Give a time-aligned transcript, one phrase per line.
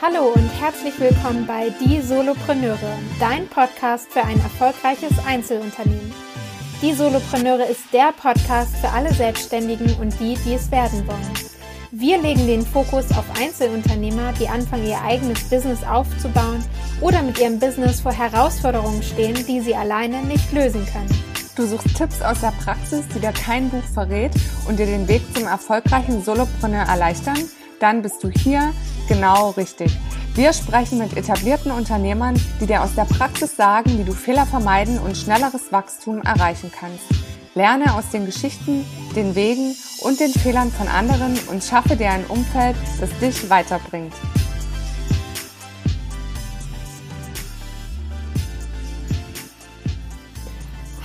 [0.00, 6.14] Hallo und herzlich willkommen bei Die Solopreneure, dein Podcast für ein erfolgreiches Einzelunternehmen.
[6.80, 11.32] Die Solopreneure ist der Podcast für alle Selbstständigen und die, die es werden wollen.
[11.90, 16.64] Wir legen den Fokus auf Einzelunternehmer, die anfangen, ihr eigenes Business aufzubauen
[17.02, 21.25] oder mit ihrem Business vor Herausforderungen stehen, die sie alleine nicht lösen können.
[21.56, 24.30] Du suchst Tipps aus der Praxis, die dir kein Buch verrät
[24.68, 27.38] und dir den Weg zum erfolgreichen Solopreneur erleichtern?
[27.80, 28.74] Dann bist du hier
[29.08, 29.98] genau richtig.
[30.34, 34.98] Wir sprechen mit etablierten Unternehmern, die dir aus der Praxis sagen, wie du Fehler vermeiden
[34.98, 37.04] und schnelleres Wachstum erreichen kannst.
[37.54, 42.26] Lerne aus den Geschichten, den Wegen und den Fehlern von anderen und schaffe dir ein
[42.26, 44.12] Umfeld, das dich weiterbringt.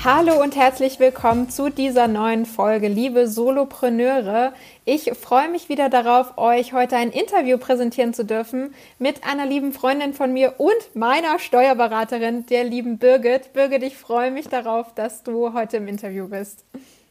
[0.03, 4.51] Hallo und herzlich willkommen zu dieser neuen Folge, liebe Solopreneure.
[4.83, 9.73] Ich freue mich wieder darauf, euch heute ein Interview präsentieren zu dürfen mit einer lieben
[9.73, 13.53] Freundin von mir und meiner Steuerberaterin, der lieben Birgit.
[13.53, 16.65] Birgit, ich freue mich darauf, dass du heute im Interview bist.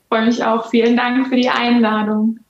[0.08, 0.69] Freue mich auch.
[0.69, 2.41] Vielen Dank für die Einladung.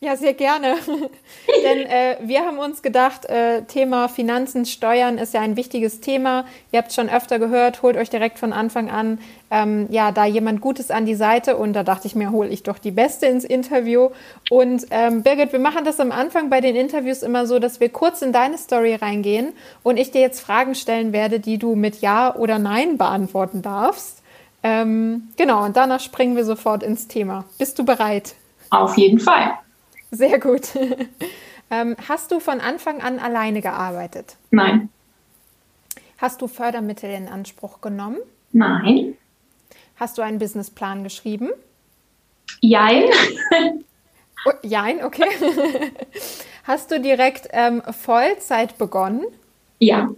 [0.00, 0.76] Ja, sehr gerne.
[1.64, 6.44] Denn äh, wir haben uns gedacht, äh, Thema Finanzen, Steuern ist ja ein wichtiges Thema.
[6.70, 9.18] Ihr habt schon öfter gehört, holt euch direkt von Anfang an
[9.50, 11.56] ähm, ja da jemand Gutes an die Seite.
[11.56, 14.10] Und da dachte ich mir, hole ich doch die Beste ins Interview.
[14.50, 17.88] Und ähm, Birgit, wir machen das am Anfang bei den Interviews immer so, dass wir
[17.88, 19.52] kurz in deine Story reingehen
[19.82, 24.22] und ich dir jetzt Fragen stellen werde, die du mit Ja oder Nein beantworten darfst.
[24.62, 27.46] Ähm, genau, und danach springen wir sofort ins Thema.
[27.58, 28.36] Bist du bereit?
[28.70, 29.58] Auf jeden Fall.
[30.10, 30.76] Sehr gut.
[31.70, 34.36] ähm, hast du von Anfang an alleine gearbeitet?
[34.50, 34.88] Nein.
[36.18, 38.18] Hast du Fördermittel in Anspruch genommen?
[38.52, 39.16] Nein.
[39.96, 41.50] Hast du einen Businessplan geschrieben?
[42.60, 43.04] Jein.
[44.46, 45.28] Oh, jein, okay.
[46.64, 49.24] Hast du direkt ähm, Vollzeit begonnen?
[49.78, 50.08] Ja.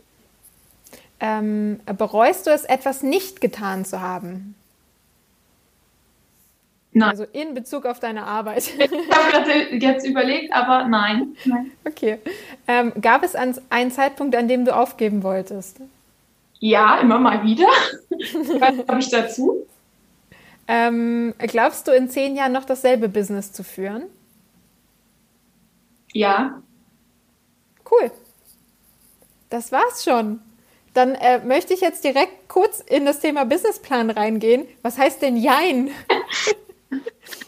[1.20, 4.54] Ähm, bereust du es, etwas nicht getan zu haben?
[6.92, 7.10] Nein.
[7.10, 8.58] Also in Bezug auf deine Arbeit.
[8.58, 11.36] Ich habe gerade jetzt überlegt, aber nein.
[11.44, 11.70] nein.
[11.84, 12.18] Okay.
[12.66, 15.80] Ähm, gab es einen Zeitpunkt, an dem du aufgeben wolltest?
[16.58, 17.68] Ja, immer mal wieder.
[18.08, 19.66] Was habe ich dazu?
[20.66, 24.04] Ähm, glaubst du, in zehn Jahren noch dasselbe Business zu führen?
[26.12, 26.60] Ja.
[27.90, 28.10] Cool.
[29.48, 30.40] Das war's schon.
[30.92, 34.66] Dann äh, möchte ich jetzt direkt kurz in das Thema Businessplan reingehen.
[34.82, 35.90] Was heißt denn Jein?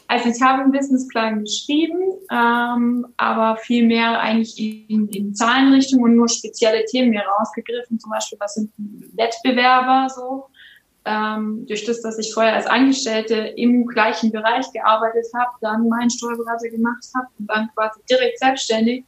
[0.09, 4.59] Also ich habe einen Businessplan geschrieben, ähm, aber viel mehr eigentlich
[4.89, 7.99] in, in Zahlenrichtung und nur spezielle Themen mir rausgegriffen.
[7.99, 8.71] Zum Beispiel, was sind
[9.17, 10.47] Wettbewerber so?
[11.05, 16.11] Ähm, durch das, dass ich vorher als Angestellte im gleichen Bereich gearbeitet habe, dann meinen
[16.11, 19.05] Steuerberater gemacht habe und dann quasi direkt selbstständig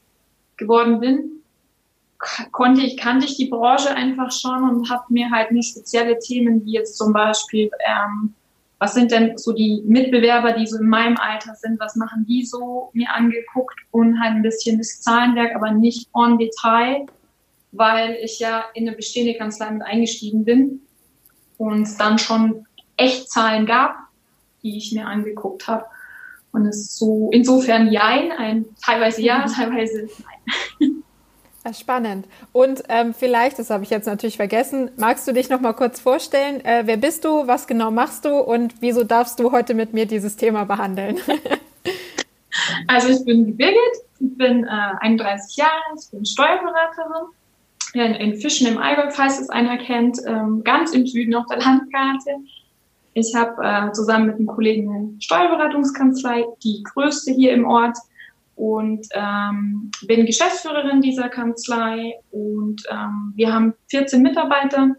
[0.57, 1.43] geworden bin,
[2.51, 6.65] konnte ich, kannte ich die Branche einfach schon und habe mir halt nur spezielle Themen,
[6.65, 8.35] wie jetzt zum Beispiel ähm,
[8.79, 12.45] was sind denn so die Mitbewerber, die so in meinem Alter sind, was machen die
[12.45, 17.07] so, mir angeguckt und halt ein bisschen das Zahlenwerk, aber nicht on Detail,
[17.73, 20.81] weil ich ja in eine bestehende Kanzlei mit eingestiegen bin
[21.59, 23.97] und es dann schon Echtzahlen gab,
[24.63, 25.85] die ich mir angeguckt habe.
[26.53, 30.09] Und es ist so insofern jein, ein teilweise ja, teilweise
[30.79, 31.03] nein.
[31.73, 32.27] Spannend.
[32.53, 35.99] Und ähm, vielleicht, das habe ich jetzt natürlich vergessen, magst du dich noch mal kurz
[35.99, 36.63] vorstellen?
[36.63, 37.47] Äh, wer bist du?
[37.47, 38.39] Was genau machst du?
[38.39, 41.19] Und wieso darfst du heute mit mir dieses Thema behandeln?
[42.87, 43.79] also ich bin Birgit,
[44.21, 47.29] ich bin äh, 31 Jahre, ich bin Steuerberaterin.
[47.95, 51.59] In, in Fischen im Allgäu, falls es einer kennt, ähm, ganz im Süden auf der
[51.59, 52.31] Landkarte.
[53.15, 57.97] Ich habe äh, zusammen mit einem Kollegen eine Steuerberatungskanzlei, die größte hier im Ort
[58.57, 64.95] und ähm, bin Geschäftsführerin dieser Kanzlei und ähm, wir haben 14 Mitarbeiter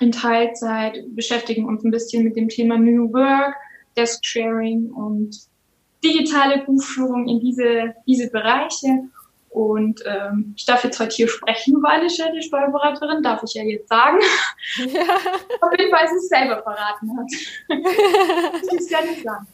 [0.00, 3.54] in Teilzeit, beschäftigen uns ein bisschen mit dem Thema New Work,
[3.96, 5.36] Desk Sharing und
[6.04, 9.08] digitale Buchführung in diese, diese Bereiche.
[9.50, 13.54] Und ähm, ich darf jetzt heute hier sprechen, weil ich ja die Steuerberaterin, darf ich
[13.54, 14.18] ja jetzt sagen.
[14.76, 15.02] Ja.
[15.60, 17.26] Auf jeden Fall, sie es selber verraten hat.
[18.62, 19.46] das ist ja nicht sagen.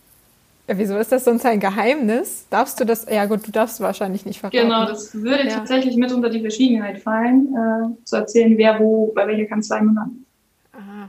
[0.67, 2.47] Ja, wieso ist das sonst ein Geheimnis?
[2.49, 3.07] Darfst du das?
[3.11, 4.57] Ja gut, du darfst wahrscheinlich nicht verraten.
[4.57, 5.57] Genau, das würde ja.
[5.57, 10.25] tatsächlich mit unter die Verschwiegenheit fallen, äh, zu erzählen, wer wo, bei welcher Kanzlei man
[10.73, 11.09] Ah,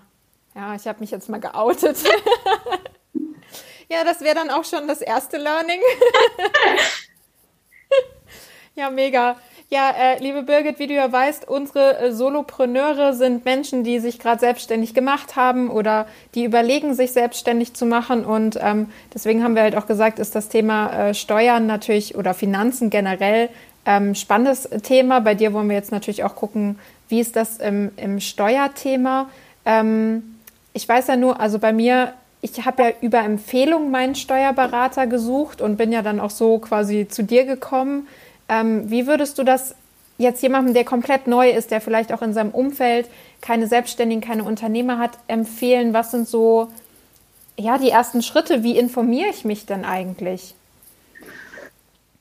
[0.55, 1.97] ja, ich habe mich jetzt mal geoutet.
[3.89, 5.79] ja, das wäre dann auch schon das erste Learning.
[8.75, 9.37] ja, mega.
[9.75, 14.19] Ja, äh, liebe Birgit, wie du ja weißt, unsere äh, Solopreneure sind Menschen, die sich
[14.19, 18.23] gerade selbstständig gemacht haben oder die überlegen, sich selbstständig zu machen.
[18.23, 22.33] Und ähm, deswegen haben wir halt auch gesagt, ist das Thema äh, Steuern natürlich oder
[22.33, 23.49] Finanzen generell
[23.85, 25.19] ähm, spannendes Thema.
[25.19, 26.79] Bei dir wollen wir jetzt natürlich auch gucken,
[27.09, 29.27] wie ist das im, im Steuerthema.
[29.65, 30.37] Ähm,
[30.71, 35.61] ich weiß ja nur, also bei mir ich habe ja über Empfehlung meinen Steuerberater gesucht
[35.61, 38.07] und bin ja dann auch so quasi zu dir gekommen.
[38.47, 39.75] Ähm, wie würdest du das
[40.17, 43.09] jetzt jemandem, der komplett neu ist, der vielleicht auch in seinem Umfeld
[43.41, 45.93] keine Selbstständigen, keine Unternehmer hat, empfehlen?
[45.93, 46.69] Was sind so
[47.57, 48.63] ja, die ersten Schritte?
[48.63, 50.55] Wie informiere ich mich denn eigentlich?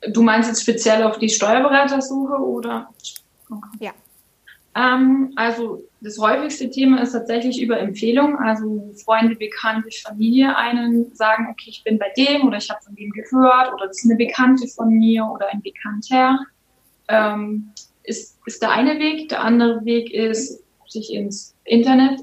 [0.09, 2.89] Du meinst jetzt speziell auf die Steuerberatersuche oder?
[3.51, 3.69] Okay.
[3.81, 3.93] Ja.
[4.75, 8.37] Ähm, also das häufigste Thema ist tatsächlich über Empfehlung.
[8.39, 12.95] Also Freunde, Bekannte, Familie einen sagen, okay, ich bin bei dem oder ich habe von
[12.95, 16.39] dem gehört oder das ist eine Bekannte von mir oder ein Bekannter.
[17.09, 17.71] Ähm,
[18.03, 19.29] ist, ist der eine Weg.
[19.29, 22.21] Der andere Weg ist, sich ins Internet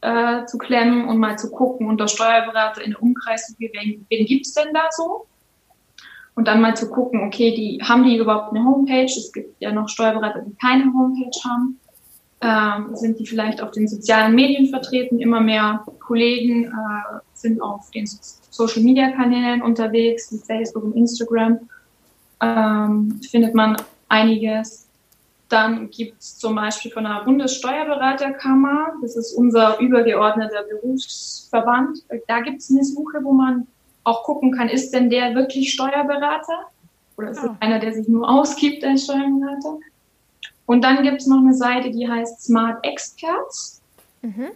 [0.00, 4.54] äh, zu klemmen und mal zu gucken unter Steuerberater in der Umkreis, wen, wen gibt's
[4.54, 5.26] denn da so?
[6.34, 9.04] Und dann mal zu gucken, okay, die haben die überhaupt eine Homepage?
[9.04, 11.78] Es gibt ja noch Steuerberater, die keine Homepage haben
[12.42, 15.20] ähm, sind die vielleicht auf den sozialen Medien vertreten.
[15.20, 18.06] Immer mehr Kollegen äh, sind auf den
[18.50, 21.60] Social-Media-Kanälen unterwegs, wie Facebook und Instagram.
[22.40, 23.76] Ähm, findet man
[24.08, 24.88] einiges.
[25.48, 32.60] Dann gibt es zum Beispiel von der Bundessteuerberaterkammer, das ist unser übergeordneter Berufsverband, da gibt
[32.60, 33.66] es eine Suche, wo man
[34.02, 36.66] auch gucken kann, ist denn der wirklich Steuerberater?
[37.16, 39.78] Oder ist es einer, der sich nur ausgibt als Steuerberater?
[40.66, 43.80] Und dann gibt es noch eine Seite, die heißt smartexperts.de.
[44.22, 44.50] Mhm.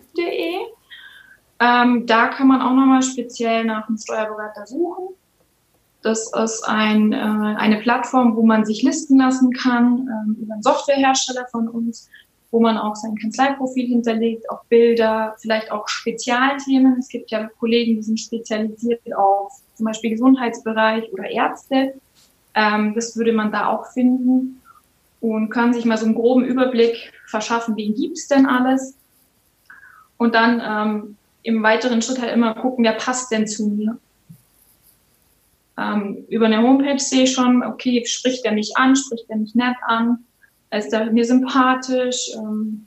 [1.58, 5.08] Ähm, da kann man auch nochmal speziell nach einem Steuerberater suchen.
[6.02, 10.62] Das ist ein, äh, eine Plattform, wo man sich listen lassen kann ähm, über einen
[10.62, 12.08] Softwarehersteller von uns,
[12.50, 16.98] wo man auch sein Kanzleiprofil hinterlegt, auch Bilder, vielleicht auch Spezialthemen.
[16.98, 21.94] Es gibt ja Kollegen, die sind spezialisiert auf zum Beispiel Gesundheitsbereich oder Ärzte.
[22.54, 24.62] Ähm, das würde man da auch finden
[25.34, 28.94] und kann sich mal so einen groben Überblick verschaffen, wen gibt's denn alles.
[30.17, 33.99] Und dann ähm, im weiteren Schritt halt immer gucken, wer passt denn zu mir.
[35.78, 39.55] Ähm, über eine Homepage sehe ich schon, okay, spricht der mich an, spricht der mich
[39.55, 40.25] nett an,
[40.70, 42.87] ist er mir sympathisch, ähm,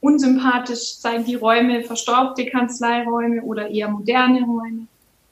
[0.00, 4.86] unsympathisch zeigen die Räume, verstaubte Kanzleiräume oder eher moderne Räume.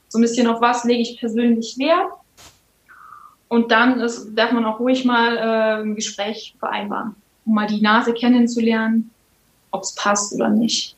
[0.07, 2.11] So ein bisschen auf was lege ich persönlich Wert
[3.53, 7.15] und dann ist, darf man auch ruhig mal äh, ein Gespräch vereinbaren,
[7.45, 9.11] um mal die Nase kennenzulernen,
[9.69, 10.95] ob es passt oder nicht.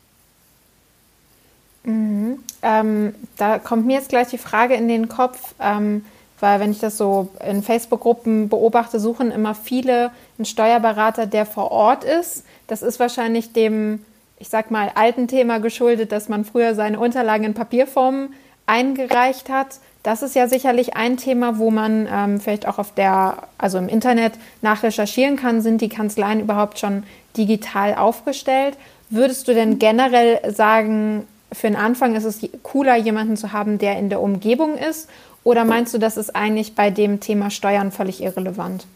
[1.84, 2.38] Mhm.
[2.62, 6.06] Ähm, da kommt mir jetzt gleich die Frage in den Kopf, ähm,
[6.40, 11.70] weil wenn ich das so in Facebook-Gruppen beobachte, suchen immer viele einen Steuerberater, der vor
[11.70, 12.44] Ort ist.
[12.68, 14.02] Das ist wahrscheinlich dem,
[14.38, 18.30] ich sag mal, alten Thema geschuldet, dass man früher seine Unterlagen in Papierform
[18.64, 19.78] eingereicht hat.
[20.06, 23.88] Das ist ja sicherlich ein Thema, wo man ähm, vielleicht auch auf der, also im
[23.88, 25.62] Internet nachrecherchieren kann.
[25.62, 27.02] Sind die Kanzleien überhaupt schon
[27.36, 28.76] digital aufgestellt?
[29.10, 33.98] Würdest du denn generell sagen, für den Anfang ist es cooler, jemanden zu haben, der
[33.98, 35.10] in der Umgebung ist?
[35.42, 38.86] Oder meinst du, das ist eigentlich bei dem Thema Steuern völlig irrelevant?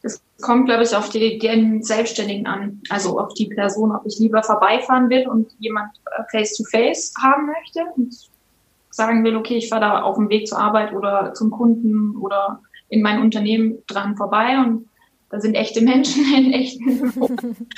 [0.00, 4.18] Es kommt, glaube ich, auf die, den Selbstständigen an, also auf die Person, ob ich
[4.20, 5.90] lieber vorbeifahren will und jemand
[6.30, 8.14] face-to-face -face haben möchte und
[8.98, 12.60] sagen will, okay, ich fahre da auf dem Weg zur Arbeit oder zum Kunden oder
[12.88, 14.88] in mein Unternehmen dran vorbei und
[15.30, 17.68] da sind echte Menschen in echten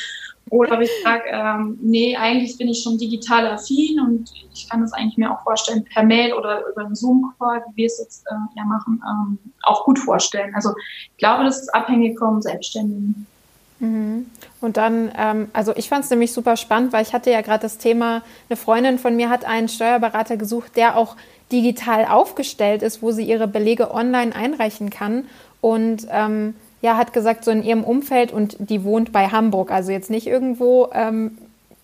[0.50, 4.92] Oder ich sage, ähm, nee, eigentlich bin ich schon digital affin und ich kann das
[4.92, 8.34] eigentlich mir auch vorstellen, per Mail oder über einen Zoom-Call, wie wir es jetzt äh,
[8.56, 10.52] ja machen, ähm, auch gut vorstellen.
[10.56, 10.70] Also
[11.12, 13.26] ich glaube, das ist abhängig vom Selbstständigen.
[13.80, 14.26] Mhm.
[14.60, 17.62] Und dann, ähm, also ich fand es nämlich super spannend, weil ich hatte ja gerade
[17.62, 21.16] das Thema, eine Freundin von mir hat einen Steuerberater gesucht, der auch
[21.50, 25.24] digital aufgestellt ist, wo sie ihre Belege online einreichen kann.
[25.60, 29.92] Und ähm, ja, hat gesagt, so in ihrem Umfeld und die wohnt bei Hamburg, also
[29.92, 31.36] jetzt nicht irgendwo ähm,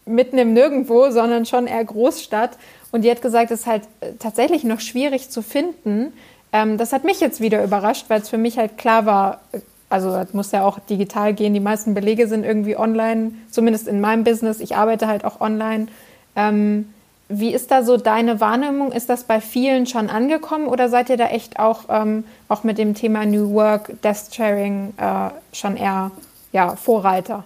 [0.06, 2.56] mitten im Nirgendwo, sondern schon eher Großstadt.
[2.92, 6.12] Und die hat gesagt, es ist halt äh, tatsächlich noch schwierig zu finden.
[6.52, 9.60] Ähm, das hat mich jetzt wieder überrascht, weil es für mich halt klar war, äh,
[9.88, 11.54] also das muss ja auch digital gehen.
[11.54, 14.60] Die meisten Belege sind irgendwie online, zumindest in meinem Business.
[14.60, 15.86] Ich arbeite halt auch online.
[16.34, 16.86] Ähm,
[17.28, 18.92] wie ist da so deine Wahrnehmung?
[18.92, 22.78] Ist das bei vielen schon angekommen oder seid ihr da echt auch, ähm, auch mit
[22.78, 26.12] dem Thema New Work, Desk Sharing äh, schon eher
[26.52, 27.44] ja, Vorreiter?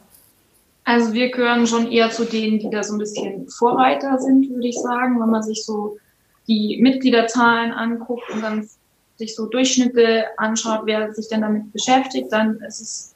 [0.85, 4.69] Also wir gehören schon eher zu denen, die da so ein bisschen Vorreiter sind, würde
[4.69, 5.99] ich sagen, wenn man sich so
[6.49, 8.69] die Mitgliederzahlen anguckt und dann
[9.21, 13.15] sich so Durchschnitte anschaut, wer sich denn damit beschäftigt, dann ist es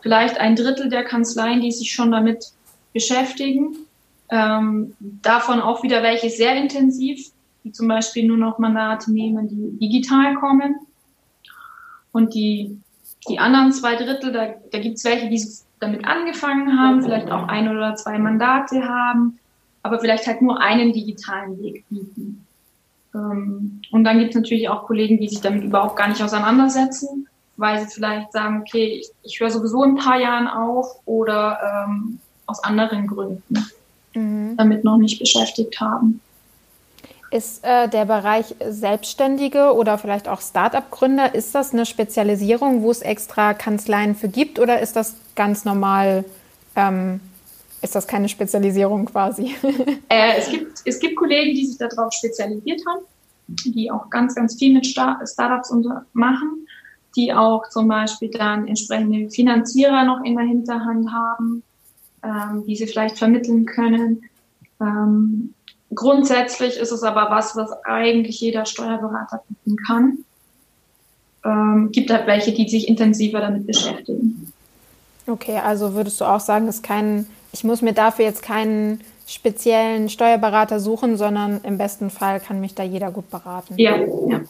[0.00, 2.52] vielleicht ein Drittel der Kanzleien, die sich schon damit
[2.92, 3.76] beschäftigen.
[4.30, 7.30] Ähm, davon auch wieder welche sehr intensiv,
[7.64, 10.76] die zum Beispiel nur noch Mandate nehmen, die digital kommen.
[12.12, 12.78] Und die,
[13.28, 15.42] die anderen zwei Drittel, da, da gibt es welche, die
[15.80, 19.38] damit angefangen haben, vielleicht auch ein oder zwei Mandate haben,
[19.82, 22.46] aber vielleicht halt nur einen digitalen Weg bieten.
[23.14, 27.28] Ähm, und dann gibt es natürlich auch Kollegen, die sich damit überhaupt gar nicht auseinandersetzen,
[27.56, 31.86] weil sie vielleicht sagen, okay, ich, ich höre sowieso in ein paar Jahren auf oder
[31.86, 33.66] ähm, aus anderen Gründen
[34.14, 34.56] mhm.
[34.56, 36.20] damit noch nicht beschäftigt haben.
[37.30, 43.02] Ist äh, der Bereich Selbstständige oder vielleicht auch Start-up-Gründer, ist das eine Spezialisierung, wo es
[43.02, 46.24] extra Kanzleien für gibt oder ist das ganz normal,
[46.74, 47.20] ähm,
[47.82, 49.54] ist das keine Spezialisierung quasi?
[50.08, 53.04] äh, es, gibt, es gibt Kollegen, die sich darauf spezialisiert haben,
[53.48, 55.74] die auch ganz, ganz viel mit Startups
[56.12, 56.66] machen,
[57.16, 61.62] die auch zum Beispiel dann entsprechende Finanzierer noch in der Hinterhand haben,
[62.22, 64.22] ähm, die sie vielleicht vermitteln können.
[64.80, 65.54] Ähm,
[65.94, 70.18] Grundsätzlich ist es aber was, was eigentlich jeder Steuerberater bieten kann.
[71.44, 74.52] Ähm, gibt halt welche, die sich intensiver damit beschäftigen.
[75.26, 80.08] Okay, also würdest du auch sagen, ist kein, ich muss mir dafür jetzt keinen speziellen
[80.08, 83.74] Steuerberater suchen, sondern im besten Fall kann mich da jeder gut beraten.
[83.76, 84.40] Ja, ja.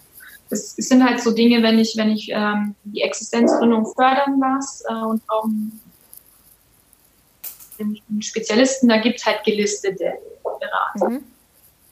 [0.51, 5.05] Es sind halt so Dinge, wenn ich, wenn ich ähm, die Existenzgründung fördern lasse äh,
[5.05, 5.49] und brauche
[7.79, 11.11] einen Spezialisten, da gibt es halt gelistete Berater.
[11.11, 11.25] Mhm.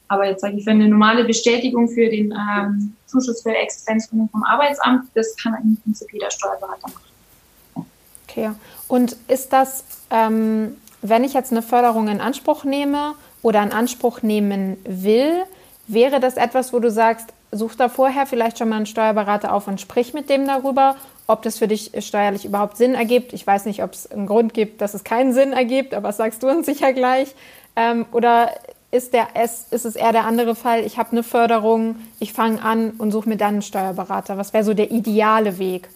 [0.08, 4.44] Aber jetzt sage ich, für eine normale Bestätigung für den ähm, Zuschuss für Existenzgründung vom
[4.44, 7.86] Arbeitsamt, das kann im Prinzip jeder Steuerberater machen.
[8.28, 8.50] Okay.
[8.88, 10.76] Und ist das, ähm,
[11.08, 15.42] wenn ich jetzt eine Förderung in Anspruch nehme oder in Anspruch nehmen will,
[15.86, 19.68] wäre das etwas, wo du sagst, such da vorher vielleicht schon mal einen Steuerberater auf
[19.68, 20.96] und sprich mit dem darüber,
[21.26, 23.32] ob das für dich steuerlich überhaupt Sinn ergibt.
[23.32, 26.16] Ich weiß nicht, ob es einen Grund gibt, dass es keinen Sinn ergibt, aber das
[26.16, 27.34] sagst du uns sicher gleich.
[27.74, 28.50] Ähm, oder
[28.90, 32.92] ist, der, ist es eher der andere Fall, ich habe eine Förderung, ich fange an
[32.98, 34.38] und suche mir dann einen Steuerberater?
[34.38, 35.88] Was wäre so der ideale Weg?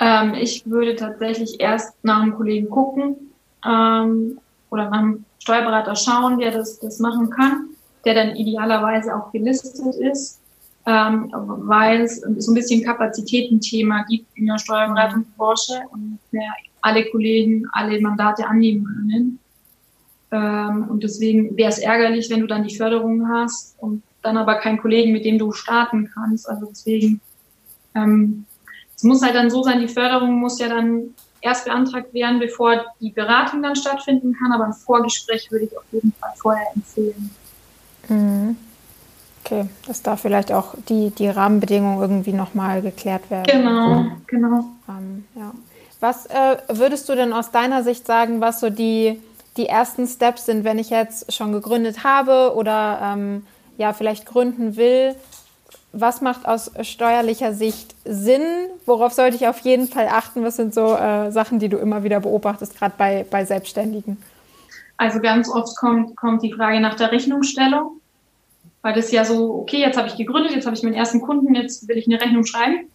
[0.00, 3.33] Ähm, ich würde tatsächlich erst nach einem Kollegen gucken
[3.64, 4.38] ähm,
[4.70, 7.68] oder einem Steuerberater schauen, der das, das machen kann,
[8.04, 10.40] der dann idealerweise auch gelistet ist,
[10.86, 17.66] ähm, weil es so ein bisschen Kapazitätenthema gibt in der Steuerberatungsbranche und mehr alle Kollegen
[17.72, 19.38] alle Mandate annehmen können.
[20.30, 24.56] Ähm, und deswegen wäre es ärgerlich, wenn du dann die Förderung hast und dann aber
[24.56, 26.48] keinen Kollegen, mit dem du starten kannst.
[26.48, 27.20] Also deswegen,
[27.94, 28.44] ähm,
[28.96, 32.84] es muss halt dann so sein, die Förderung muss ja dann erst beantragt werden, bevor
[33.00, 34.52] die Beratung dann stattfinden kann.
[34.52, 37.30] Aber ein Vorgespräch würde ich auf jeden Fall vorher empfehlen.
[38.08, 38.56] Mhm.
[39.44, 43.44] Okay, dass da vielleicht auch die, die Rahmenbedingungen irgendwie nochmal geklärt werden.
[43.46, 44.64] Genau, genau.
[44.88, 45.52] Ähm, ja.
[46.00, 49.20] Was äh, würdest du denn aus deiner Sicht sagen, was so die
[49.56, 53.46] die ersten Steps sind, wenn ich jetzt schon gegründet habe oder ähm,
[53.78, 55.14] ja vielleicht gründen will.
[55.96, 58.42] Was macht aus steuerlicher Sicht Sinn?
[58.86, 60.44] Worauf sollte ich auf jeden Fall achten?
[60.44, 64.16] Was sind so äh, Sachen, die du immer wieder beobachtest, gerade bei, bei Selbstständigen?
[64.96, 68.00] Also ganz oft kommt, kommt die Frage nach der Rechnungsstellung,
[68.82, 71.54] weil das ja so, okay, jetzt habe ich gegründet, jetzt habe ich meinen ersten Kunden,
[71.54, 72.90] jetzt will ich eine Rechnung schreiben.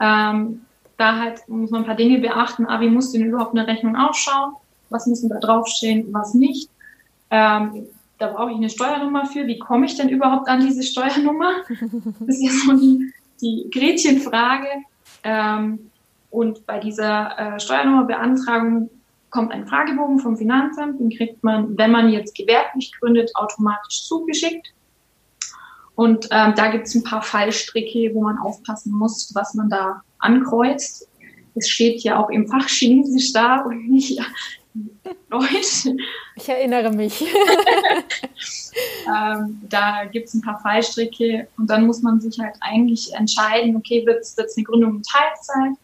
[0.00, 0.62] Ähm,
[0.96, 2.66] da halt muss man ein paar Dinge beachten.
[2.66, 4.54] Ah, wie muss denn überhaupt eine Rechnung ausschauen?
[4.94, 6.70] was müssen da draufstehen, was nicht.
[7.30, 7.86] Ähm,
[8.24, 9.46] da brauche ich eine Steuernummer für.
[9.46, 11.56] Wie komme ich denn überhaupt an diese Steuernummer?
[12.20, 14.68] Das ist ja so die, die Gretchenfrage.
[15.22, 15.90] Ähm,
[16.30, 18.88] und bei dieser äh, Steuernummerbeantragung
[19.28, 24.72] kommt ein Fragebogen vom Finanzamt, den kriegt man, wenn man jetzt gewerblich gründet, automatisch zugeschickt.
[25.96, 30.02] Und ähm, da gibt es ein paar Fallstricke, wo man aufpassen muss, was man da
[30.18, 31.08] ankreuzt.
[31.56, 34.20] Es steht ja auch im Fach Chinesisch da und nicht
[35.34, 35.88] Deutsch.
[36.36, 37.22] Ich erinnere mich.
[39.06, 43.76] ähm, da gibt es ein paar Fallstricke und dann muss man sich halt eigentlich entscheiden,
[43.76, 45.78] okay, wird es eine Gründung in Teilzeit?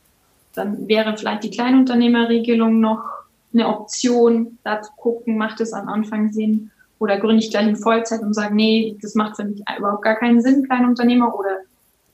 [0.54, 3.04] Dann wäre vielleicht die Kleinunternehmerregelung noch
[3.52, 7.76] eine Option, da zu gucken, macht es am Anfang Sinn oder gründe ich gleich in
[7.76, 11.58] Vollzeit und sage, nee, das macht für mich überhaupt gar keinen Sinn, Kleinunternehmer oder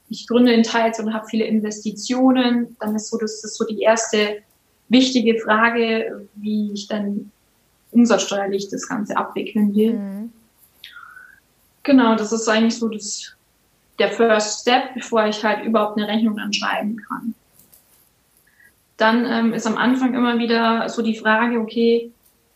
[0.08, 3.80] ich gründe in Teilzeit und habe viele Investitionen, dann ist so, das ist so die
[3.80, 4.38] erste
[4.88, 7.30] wichtige Frage, wie ich dann
[7.90, 9.94] umsatzsteuerlich das Ganze abwickeln will.
[9.94, 10.32] Mhm.
[11.82, 13.34] Genau, das ist eigentlich so das,
[13.98, 17.34] der First Step, bevor ich halt überhaupt eine Rechnung dann schreiben kann.
[18.96, 22.10] Dann ähm, ist am Anfang immer wieder so die Frage, okay,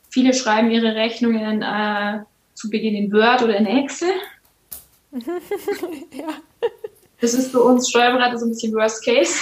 [0.09, 2.21] viele schreiben ihre Rechnungen äh,
[2.55, 4.09] zu Beginn in Word oder in Excel.
[5.13, 6.29] ja.
[7.21, 9.35] Das ist für uns Steuerberater so ein bisschen Worst Case,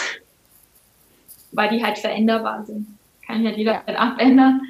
[1.53, 2.87] weil die halt veränderbar sind.
[3.27, 4.01] Kann ja jederzeit ja.
[4.01, 4.63] abändern.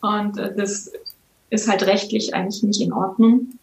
[0.00, 0.92] Und äh, das
[1.50, 3.58] ist halt rechtlich eigentlich nicht in Ordnung.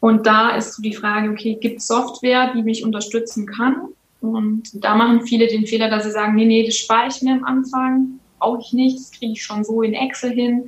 [0.00, 3.88] Und da ist so die Frage, okay, gibt es Software, die mich unterstützen kann?
[4.20, 7.34] Und da machen viele den Fehler, dass sie sagen, nee, nee, das spare ich mir
[7.34, 10.66] am Anfang, brauche ich nicht, das kriege ich schon so in Excel hin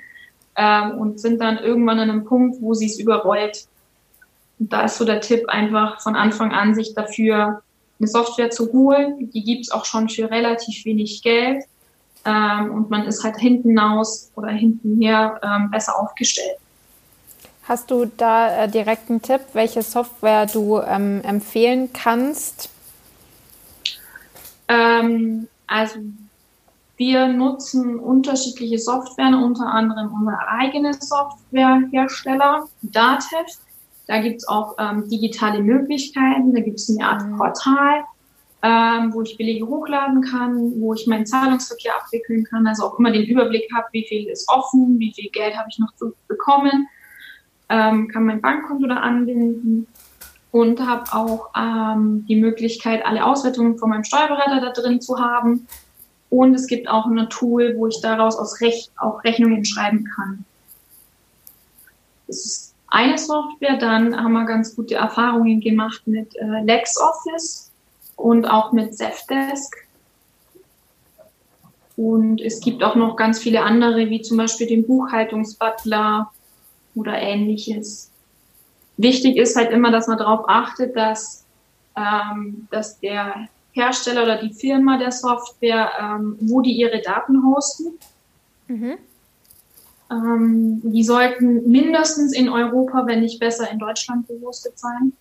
[0.56, 3.66] ähm, und sind dann irgendwann an einem Punkt, wo sie es überrollt.
[4.58, 7.62] Und da ist so der Tipp, einfach von Anfang an sich dafür
[7.98, 9.30] eine Software zu holen.
[9.30, 11.64] Die gibt es auch schon für relativ wenig Geld.
[12.24, 16.56] Ähm, und man ist halt hinten raus oder hinten her ähm, besser aufgestellt.
[17.64, 22.68] Hast du da äh, direkt einen Tipp, welche Software du ähm, empfehlen kannst?
[24.68, 25.98] Ähm, also
[26.96, 33.46] wir nutzen unterschiedliche Software, unter anderem unser eigene Softwarehersteller, Datev.
[34.06, 37.37] Da gibt es auch ähm, digitale Möglichkeiten, da gibt es eine Art mhm.
[37.38, 38.04] Portal,
[38.62, 43.12] ähm, wo ich Belege hochladen kann, wo ich meinen Zahlungsverkehr abwickeln kann, also auch immer
[43.12, 46.88] den Überblick habe, wie viel ist offen, wie viel Geld habe ich noch zu bekommen,
[47.68, 49.87] ähm, kann mein Bankkonto da anbinden
[50.50, 55.66] und habe auch ähm, die Möglichkeit, alle Auswertungen von meinem Steuerberater da drin zu haben.
[56.30, 60.44] Und es gibt auch ein Tool, wo ich daraus aus Rech auch Rechnungen schreiben kann.
[62.26, 63.76] Das ist eine Software.
[63.76, 67.70] Dann haben wir ganz gute Erfahrungen gemacht mit äh, LexOffice
[68.16, 69.76] und auch mit Zefdesk.
[71.96, 76.30] Und es gibt auch noch ganz viele andere, wie zum Beispiel den Buchhaltungsbutler
[76.94, 78.10] oder ähnliches.
[78.96, 81.44] Wichtig ist halt immer, dass man darauf achtet, dass,
[81.96, 87.98] ähm, dass der Hersteller oder die Firma der Software, ähm, wo die ihre Daten hosten.
[88.68, 88.98] Mhm.
[90.14, 95.12] Ähm, die sollten mindestens in Europa, wenn nicht besser in Deutschland gehostet sein.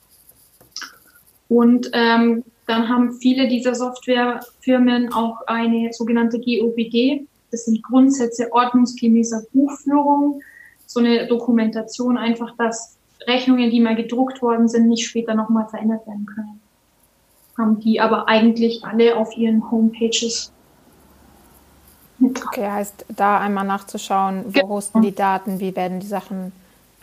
[1.49, 7.25] Und ähm, dann haben viele dieser Softwarefirmen auch eine sogenannte GOBG.
[7.51, 10.41] Das sind Grundsätze ordnungsgemäßer Buchführung.
[10.85, 12.97] So eine Dokumentation einfach, dass
[13.27, 16.59] Rechnungen, die mal gedruckt worden sind, nicht später nochmal verändert werden können
[17.57, 20.51] haben die aber eigentlich alle auf ihren Homepages.
[22.23, 24.67] Okay, heißt da einmal nachzuschauen, wo genau.
[24.69, 26.51] hosten die Daten, wie werden die Sachen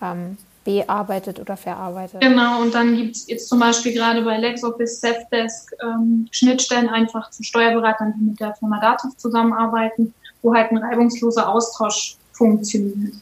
[0.00, 2.20] ähm, bearbeitet oder verarbeitet.
[2.20, 7.30] Genau, und dann gibt es jetzt zum Beispiel gerade bei LexOffice, Safdesk ähm, Schnittstellen einfach
[7.30, 13.14] zu Steuerberatern, die mit der Firma Dativ zusammenarbeiten, wo halt ein reibungsloser Austausch funktioniert.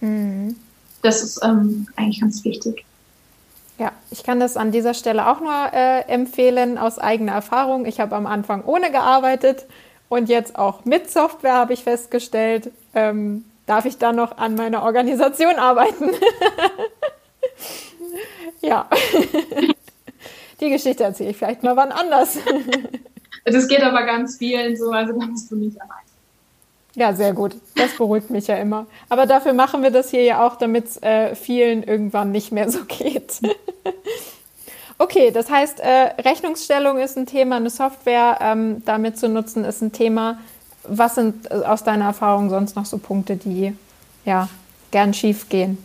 [0.00, 0.56] Mhm.
[1.02, 2.84] Das ist ähm, eigentlich ganz wichtig.
[3.78, 7.84] Ja, ich kann das an dieser Stelle auch nur äh, empfehlen aus eigener Erfahrung.
[7.84, 9.66] Ich habe am Anfang ohne gearbeitet
[10.08, 14.82] und jetzt auch mit Software habe ich festgestellt, ähm, darf ich da noch an meiner
[14.82, 16.10] Organisation arbeiten.
[18.60, 18.88] ja.
[20.60, 22.38] Die Geschichte erzähle ich vielleicht mal wann anders.
[23.48, 26.02] Das geht aber ganz vielen so, also da bist du nicht allein.
[26.96, 27.54] Ja, sehr gut.
[27.76, 28.86] Das beruhigt mich ja immer.
[29.08, 32.68] Aber dafür machen wir das hier ja auch, damit es äh, vielen irgendwann nicht mehr
[32.70, 33.40] so geht.
[34.98, 39.82] Okay, das heißt, äh, Rechnungsstellung ist ein Thema, eine Software ähm, damit zu nutzen ist
[39.82, 40.38] ein Thema.
[40.84, 43.74] Was sind äh, aus deiner Erfahrung sonst noch so Punkte, die
[44.24, 44.48] ja
[44.90, 45.78] gern schief gehen?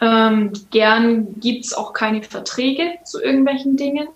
[0.00, 4.08] Ähm, gern gibt es auch keine Verträge zu irgendwelchen Dingen.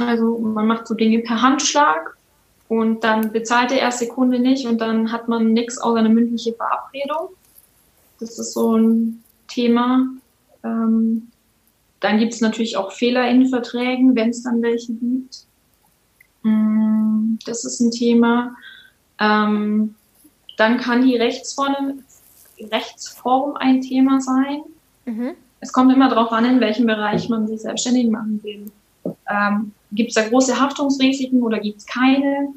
[0.00, 2.16] Also man macht so Dinge per Handschlag
[2.68, 6.54] und dann bezahlt der erste Kunde nicht und dann hat man nichts außer eine mündliche
[6.54, 7.28] Verabredung.
[8.18, 10.06] Das ist so ein Thema.
[10.64, 11.31] Ähm,
[12.02, 15.46] dann gibt es natürlich auch Fehler in Verträgen, wenn es dann welche gibt.
[16.42, 18.56] Mm, das ist ein Thema.
[19.20, 19.94] Ähm,
[20.56, 22.02] dann kann die Rechtsform,
[22.60, 24.62] Rechtsform ein Thema sein.
[25.04, 25.34] Mhm.
[25.60, 28.70] Es kommt immer darauf an, in welchem Bereich man sich selbstständig machen will.
[29.30, 32.48] Ähm, gibt es da große Haftungsrisiken oder gibt es keine?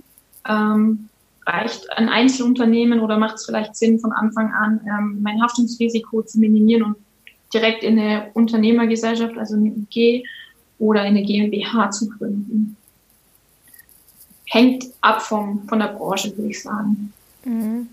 [0.47, 1.09] Ähm,
[1.45, 6.39] reicht ein Einzelunternehmen oder macht es vielleicht Sinn, von Anfang an ähm, mein Haftungsrisiko zu
[6.39, 6.95] minimieren und
[7.53, 10.23] direkt in eine Unternehmergesellschaft, also eine UG
[10.79, 12.77] oder eine GmbH zu gründen?
[14.47, 17.13] Hängt ab vom, von der Branche, würde ich sagen.
[17.43, 17.87] Mhm.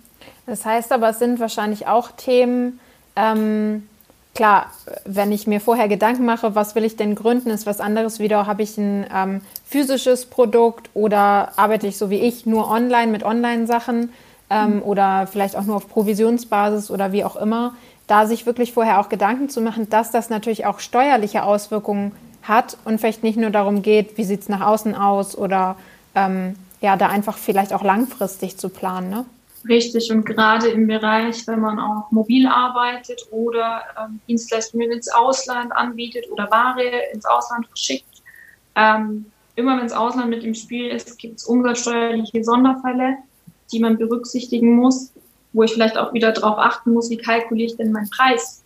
[0.47, 2.81] Das heißt aber, es sind wahrscheinlich auch Themen,
[3.17, 3.89] ähm,
[4.35, 4.67] klar,
[5.05, 8.47] wenn ich mir vorher Gedanken mache, was will ich denn gründen, ist was anderes wieder,
[8.47, 13.25] habe ich ein ähm, physisches Produkt oder arbeite ich so wie ich nur online mit
[13.25, 14.11] Online-Sachen
[14.51, 14.83] ähm, mhm.
[14.83, 17.75] oder vielleicht auch nur auf Provisionsbasis oder wie auch immer,
[18.13, 22.77] da sich wirklich vorher auch Gedanken zu machen, dass das natürlich auch steuerliche Auswirkungen hat
[22.85, 25.77] und vielleicht nicht nur darum geht, wie sieht es nach außen aus oder
[26.15, 29.09] ähm, ja, da einfach vielleicht auch langfristig zu planen.
[29.09, 29.25] Ne?
[29.67, 35.73] Richtig, und gerade im Bereich, wenn man auch mobil arbeitet oder ähm, Dienstleistungen ins Ausland
[35.75, 38.05] anbietet oder Ware ins Ausland verschickt,
[38.75, 43.17] Ähm, immer wenn das Ausland mit im Spiel ist, gibt es umsatzsteuerliche Sonderfälle,
[43.71, 45.13] die man berücksichtigen muss,
[45.53, 48.63] wo ich vielleicht auch wieder darauf achten muss, wie kalkuliere ich denn meinen Preis.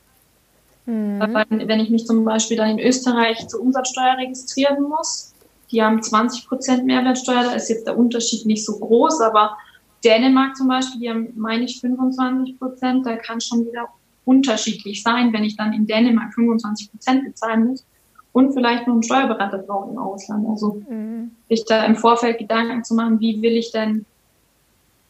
[0.86, 1.20] Mhm.
[1.48, 5.34] Wenn ich mich zum Beispiel dann in Österreich zur Umsatzsteuer registrieren muss,
[5.72, 9.56] die haben 20 Prozent Mehrwertsteuer, da ist jetzt der Unterschied nicht so groß, aber
[10.04, 13.88] Dänemark zum Beispiel, die haben, meine ich, 25 Prozent, da kann schon wieder
[14.24, 17.84] unterschiedlich sein, wenn ich dann in Dänemark 25 Prozent bezahlen muss
[18.32, 20.46] und vielleicht noch einen Steuerberater brauche im Ausland.
[20.48, 21.32] Also mhm.
[21.48, 24.04] sich da im Vorfeld Gedanken zu machen, wie will ich denn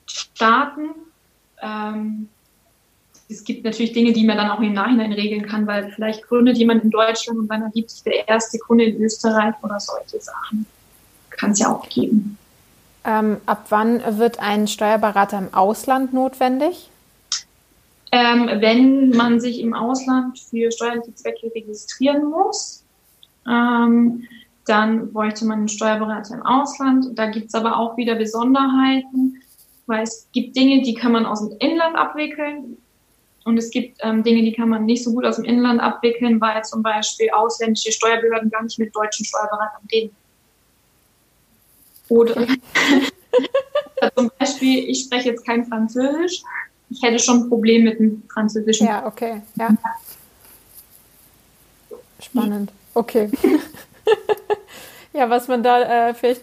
[0.07, 0.91] starten?
[1.63, 2.29] Ähm,
[3.29, 6.57] es gibt natürlich Dinge, die man dann auch im Nachhinein regeln kann, weil vielleicht gründet
[6.59, 10.67] jemand in Deutschland und dann ergibt sich der erste Kunde in Österreich oder solche Sachen.
[11.31, 12.39] Kann es ja auch geben.
[13.05, 16.91] Ähm, ab wann wird ein Steuerberater im Ausland notwendig?
[18.13, 22.85] Ähm, wenn man sich im Ausland für steuerliche Zwecke registrieren muss,
[23.49, 24.25] ähm,
[24.65, 27.19] dann bräuchte man einen Steuerberater im Ausland.
[27.19, 29.41] Da gibt es aber auch wieder Besonderheiten,
[29.87, 32.77] weil es gibt Dinge, die kann man aus dem Inland abwickeln
[33.45, 36.41] und es gibt ähm, Dinge, die kann man nicht so gut aus dem Inland abwickeln,
[36.41, 40.17] weil zum Beispiel ausländische Steuerbehörden gar nicht mit deutschen Steuerberatern reden.
[42.09, 42.47] Oder
[44.17, 46.43] zum Beispiel, ich spreche jetzt kein Französisch.
[46.91, 48.87] Ich hätte schon ein Problem mit dem Französischen.
[48.87, 49.43] Ja, okay.
[49.55, 49.71] Ja.
[52.21, 52.73] Spannend.
[52.95, 53.31] Okay.
[55.13, 56.43] ja, was man da äh, vielleicht,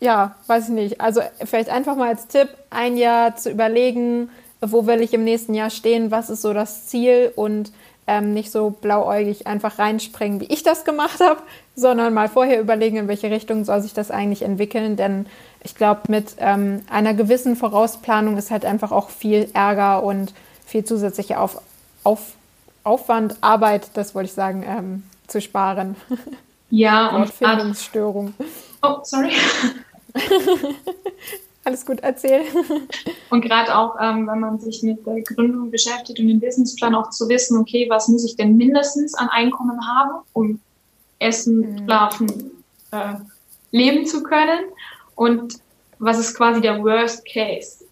[0.00, 1.00] ja, weiß ich nicht.
[1.00, 4.30] Also vielleicht einfach mal als Tipp, ein Jahr zu überlegen,
[4.60, 7.72] wo will ich im nächsten Jahr stehen, was ist so das Ziel und
[8.06, 11.40] ähm, nicht so blauäugig einfach reinspringen, wie ich das gemacht habe,
[11.74, 14.96] sondern mal vorher überlegen, in welche Richtung soll sich das eigentlich entwickeln.
[14.96, 15.26] Denn
[15.64, 20.32] ich glaube, mit ähm, einer gewissen Vorausplanung ist halt einfach auch viel Ärger und
[20.64, 21.60] viel zusätzliche Auf,
[22.04, 22.32] Auf,
[22.84, 25.96] Aufwand, Arbeit, das wollte ich sagen, ähm, zu sparen.
[26.70, 28.34] Ja, und Findungsstörung.
[28.82, 29.32] Oh, sorry.
[31.64, 32.42] Alles gut, erzähl.
[33.30, 37.10] Und gerade auch, ähm, wenn man sich mit der Gründung beschäftigt und den Businessplan auch
[37.10, 40.60] zu wissen, okay, was muss ich denn mindestens an Einkommen haben, um
[41.18, 41.84] essen, mhm.
[41.84, 42.50] schlafen,
[42.92, 43.14] äh,
[43.72, 44.60] leben zu können
[45.16, 45.54] und
[45.98, 47.84] was ist quasi der Worst Case.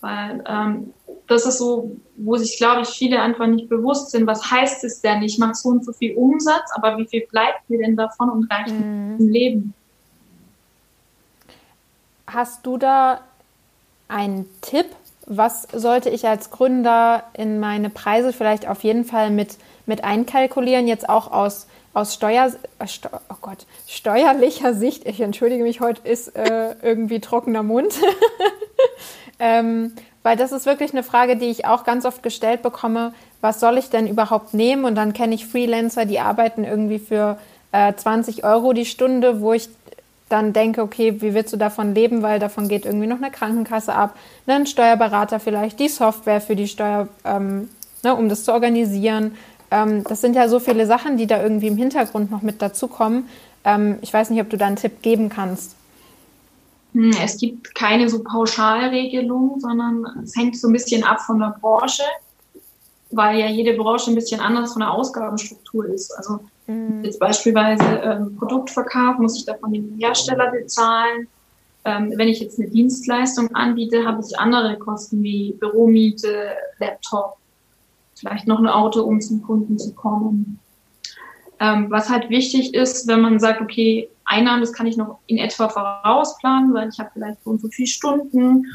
[0.00, 0.92] Weil ähm,
[1.28, 5.00] das ist so, wo sich, glaube ich, viele einfach nicht bewusst sind, was heißt es
[5.00, 5.22] denn?
[5.22, 8.50] Ich mache so und so viel Umsatz, aber wie viel bleibt mir denn davon und
[8.50, 9.16] reicht mhm.
[9.18, 9.74] zum Leben?
[12.30, 13.20] Hast du da
[14.06, 14.84] einen Tipp?
[15.24, 20.86] Was sollte ich als Gründer in meine Preise vielleicht auf jeden Fall mit, mit einkalkulieren,
[20.86, 25.06] jetzt auch aus, aus Steuer, oh Gott, steuerlicher Sicht?
[25.06, 27.94] Ich entschuldige mich, heute ist äh, irgendwie trockener Mund.
[29.38, 33.14] ähm, weil das ist wirklich eine Frage, die ich auch ganz oft gestellt bekomme.
[33.40, 34.84] Was soll ich denn überhaupt nehmen?
[34.84, 37.38] Und dann kenne ich Freelancer, die arbeiten irgendwie für
[37.72, 39.68] äh, 20 Euro die Stunde, wo ich
[40.28, 43.94] dann denke, okay, wie willst du davon leben, weil davon geht irgendwie noch eine Krankenkasse
[43.94, 47.68] ab, ne, ein Steuerberater vielleicht, die Software für die Steuer, ähm,
[48.02, 49.36] ne, um das zu organisieren.
[49.70, 53.28] Ähm, das sind ja so viele Sachen, die da irgendwie im Hintergrund noch mit dazukommen.
[53.64, 55.76] Ähm, ich weiß nicht, ob du da einen Tipp geben kannst.
[56.92, 61.56] Hm, es gibt keine so Pauschalregelung, sondern es hängt so ein bisschen ab von der
[61.60, 62.02] Branche,
[63.10, 66.12] weil ja jede Branche ein bisschen anders von der Ausgabenstruktur ist.
[66.16, 67.02] Also Mhm.
[67.02, 71.26] Jetzt beispielsweise ähm, Produktverkauf muss ich davon den Hersteller bezahlen.
[71.84, 77.38] Ähm, wenn ich jetzt eine Dienstleistung anbiete, habe ich andere Kosten wie Büromiete, Laptop,
[78.14, 80.60] vielleicht noch ein Auto, um zum Kunden zu kommen.
[81.60, 85.38] Ähm, was halt wichtig ist, wenn man sagt, okay, Einnahmen, das kann ich noch in
[85.38, 88.66] etwa vorausplanen, weil ich habe vielleicht so und so viele Stunden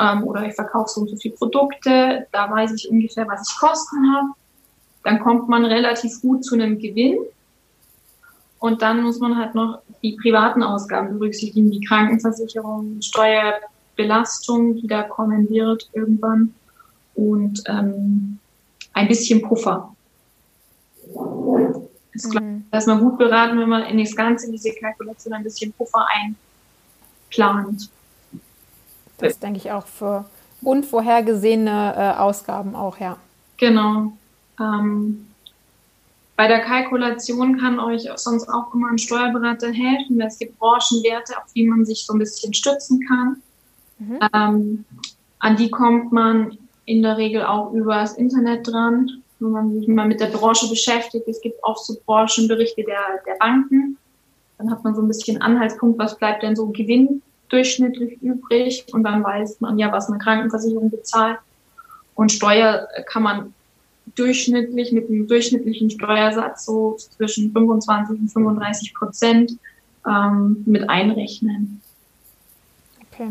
[0.00, 3.58] ähm, oder ich verkaufe so und so viele Produkte, da weiß ich ungefähr, was ich
[3.58, 4.28] Kosten habe.
[5.04, 7.18] Dann kommt man relativ gut zu einem Gewinn.
[8.62, 15.02] Und dann muss man halt noch die privaten Ausgaben berücksichtigen, die Krankenversicherung, Steuerbelastung, die da
[15.02, 16.54] kommen wird irgendwann
[17.16, 18.38] und ähm,
[18.92, 19.92] ein bisschen Puffer.
[22.14, 22.66] Ich glaube, mhm.
[22.70, 25.72] da ist man gut beraten, wenn man in das Ganze, in diese Kalkulation ein bisschen
[25.72, 26.06] Puffer
[27.28, 27.90] einplant.
[29.18, 30.24] Das denke ich auch für
[30.60, 33.16] unvorhergesehene äh, Ausgaben auch, ja.
[33.56, 34.12] Genau.
[34.60, 35.31] Ähm,
[36.36, 41.36] bei der Kalkulation kann euch sonst auch immer ein Steuerberater helfen, weil es gibt Branchenwerte,
[41.36, 43.42] auf die man sich so ein bisschen stützen kann.
[43.98, 44.18] Mhm.
[44.34, 44.84] Ähm,
[45.38, 49.88] an die kommt man in der Regel auch über das Internet dran, wenn man sich
[49.88, 51.28] mal mit der Branche beschäftigt.
[51.28, 53.98] Es gibt auch so Branchenberichte der, der Banken.
[54.58, 58.86] Dann hat man so ein bisschen Anhaltspunkt, was bleibt denn so gewinndurchschnittlich übrig.
[58.92, 61.38] Und dann weiß man ja, was eine Krankenversicherung bezahlt.
[62.14, 63.54] Und Steuer kann man
[64.14, 69.52] durchschnittlich mit einem durchschnittlichen Steuersatz so zwischen 25 und 35 Prozent
[70.06, 71.80] ähm, mit einrechnen.
[73.10, 73.28] Okay.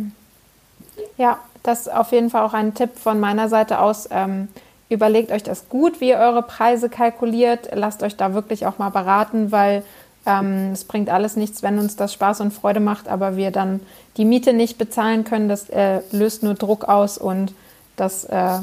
[1.18, 4.08] Ja, das ist auf jeden Fall auch ein Tipp von meiner Seite aus.
[4.12, 4.48] Ähm,
[4.90, 7.70] überlegt euch das gut, wie ihr eure Preise kalkuliert.
[7.74, 9.84] Lasst euch da wirklich auch mal beraten, weil
[10.26, 13.80] ähm, es bringt alles nichts, wenn uns das Spaß und Freude macht, aber wir dann
[14.18, 15.50] die Miete nicht bezahlen können.
[15.50, 17.54] Das äh, löst nur Druck aus und
[17.96, 18.60] das äh,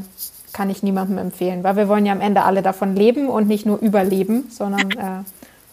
[0.52, 3.66] kann ich niemandem empfehlen, weil wir wollen ja am Ende alle davon leben und nicht
[3.66, 5.22] nur überleben, sondern äh,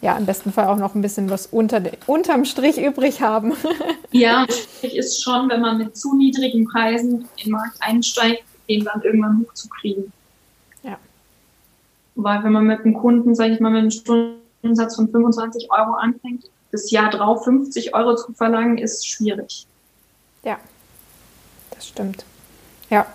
[0.02, 3.54] ja, im besten Fall auch noch ein bisschen was unter, unterm Strich übrig haben.
[4.12, 4.46] ja,
[4.82, 9.40] ist schon, wenn man mit zu niedrigen Preisen in den Markt einsteigt, den dann irgendwann
[9.40, 10.12] hochzukriegen.
[10.82, 10.98] Ja.
[12.14, 15.94] Weil wenn man mit einem Kunden, sage ich mal, mit einem Stundensatz von 25 Euro
[15.94, 19.66] anfängt, das Jahr drauf 50 Euro zu verlangen, ist schwierig.
[20.44, 20.58] Ja,
[21.70, 22.24] das stimmt.
[22.90, 23.06] Ja,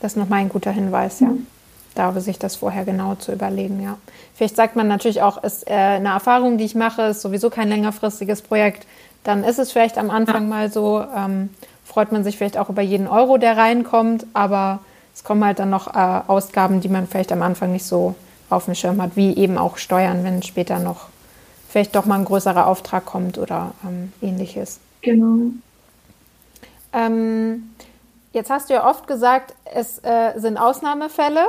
[0.00, 1.28] das ist nochmal ein guter Hinweis, ja.
[1.28, 1.46] Mhm.
[1.94, 3.98] Da sich das vorher genau zu überlegen, ja.
[4.34, 7.68] Vielleicht sagt man natürlich auch, ist äh, eine Erfahrung, die ich mache, ist sowieso kein
[7.68, 8.86] längerfristiges Projekt.
[9.24, 10.48] Dann ist es vielleicht am Anfang ja.
[10.48, 11.50] mal so, ähm,
[11.84, 14.78] freut man sich vielleicht auch über jeden Euro, der reinkommt, aber
[15.14, 18.14] es kommen halt dann noch äh, Ausgaben, die man vielleicht am Anfang nicht so
[18.50, 21.08] auf dem Schirm hat, wie eben auch Steuern, wenn später noch
[21.68, 24.78] vielleicht doch mal ein größerer Auftrag kommt oder ähm, ähnliches.
[25.02, 25.50] Genau.
[26.92, 27.70] Ähm,
[28.32, 31.46] Jetzt hast du ja oft gesagt, es äh, sind Ausnahmefälle.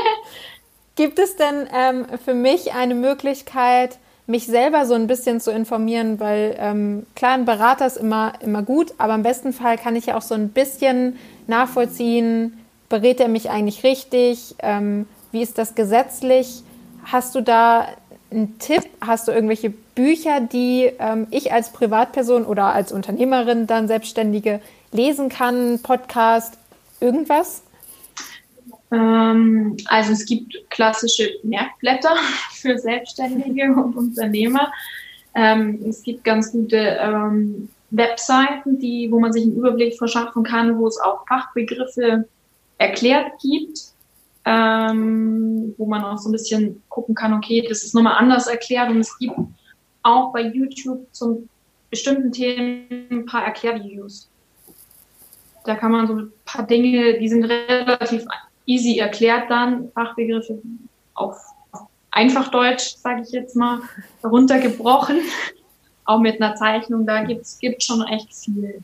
[0.96, 6.20] Gibt es denn ähm, für mich eine Möglichkeit, mich selber so ein bisschen zu informieren?
[6.20, 10.06] Weil ähm, klar, ein Berater ist immer, immer gut, aber im besten Fall kann ich
[10.06, 14.56] ja auch so ein bisschen nachvollziehen, berät er mich eigentlich richtig?
[14.58, 16.62] Ähm, wie ist das gesetzlich?
[17.04, 17.86] Hast du da
[18.30, 18.84] einen Tipp?
[19.00, 24.60] Hast du irgendwelche Bücher, die ähm, ich als Privatperson oder als Unternehmerin dann Selbstständige
[24.92, 26.58] lesen kann, Podcast,
[27.00, 27.62] irgendwas?
[28.90, 32.14] Ähm, also es gibt klassische Merkblätter
[32.52, 34.72] für Selbstständige und Unternehmer.
[35.34, 40.78] Ähm, es gibt ganz gute ähm, Webseiten, die, wo man sich einen Überblick verschaffen kann,
[40.78, 42.26] wo es auch Fachbegriffe
[42.78, 43.78] erklärt gibt,
[44.44, 48.90] ähm, wo man auch so ein bisschen gucken kann, okay, das ist nochmal anders erklärt
[48.90, 49.34] und es gibt
[50.02, 51.48] auch bei YouTube zum
[51.90, 54.28] bestimmten Themen ein paar Erklärvideos.
[55.64, 58.24] Da kann man so ein paar Dinge, die sind relativ
[58.66, 60.60] easy erklärt dann, Fachbegriffe
[61.14, 61.36] auf
[62.10, 63.80] einfach Deutsch, sage ich jetzt mal,
[64.24, 65.20] runtergebrochen,
[66.04, 68.82] auch mit einer Zeichnung, da gibt schon echt viel.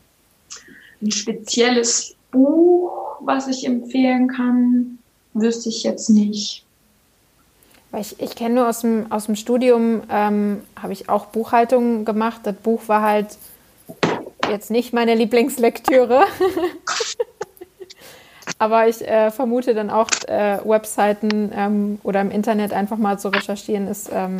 [1.01, 4.99] Ein spezielles Buch, was ich empfehlen kann,
[5.33, 6.65] wüsste ich jetzt nicht.
[7.97, 12.41] Ich, ich kenne nur aus dem, aus dem Studium, ähm, habe ich auch Buchhaltung gemacht.
[12.43, 13.37] Das Buch war halt
[14.49, 16.23] jetzt nicht meine Lieblingslektüre.
[18.59, 23.29] Aber ich äh, vermute dann auch, äh, Webseiten ähm, oder im Internet einfach mal zu
[23.29, 24.37] recherchieren, ist ähm,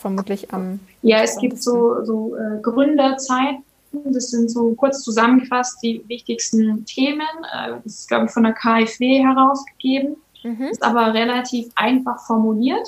[0.00, 0.80] vermutlich am.
[1.02, 3.64] Ja, es gibt so, so äh, Gründerzeiten.
[4.06, 7.22] Das sind so kurz zusammengefasst die wichtigsten Themen.
[7.52, 10.16] Äh, das ist, glaube ich, von der KfW herausgegeben.
[10.44, 10.64] Mhm.
[10.64, 12.86] Ist aber relativ einfach formuliert.